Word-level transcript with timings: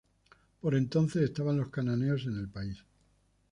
Por 0.61 0.73
entonces 0.73 1.21
estaban 1.21 1.57
los 1.57 1.69
cananeos 1.69 2.25
en 2.25 2.35
el 2.39 2.49
país. 2.49 2.83